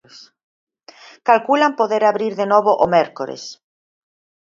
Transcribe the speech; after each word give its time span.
Calculan 1.29 1.73
poder 1.79 2.03
abrir 2.05 2.31
de 2.39 2.45
novo 2.53 2.71
o 2.83 2.85
mércores. 2.95 3.43